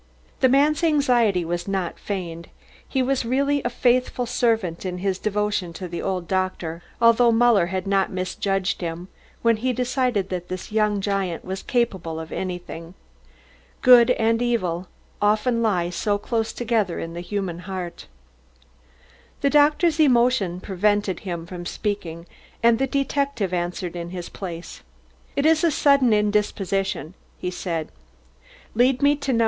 [0.39, 2.49] The man's anxiety was not feigned.
[2.89, 7.67] He was really a faithful servant in his devotion to the old doctor, although Muller
[7.67, 9.09] had not misjudged him
[9.43, 12.95] when he decided that this young giant was capable of anything.
[13.83, 14.87] Good and evil
[15.21, 18.07] often lie so close together in the human heart.
[19.41, 22.25] The doctor's emotion prevented him from speaking,
[22.63, 24.81] and the detective answered in his place.
[25.35, 27.91] "It is a sudden indisposition," he said.
[28.73, 29.39] "Lead me to No.